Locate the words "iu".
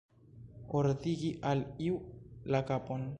1.91-2.03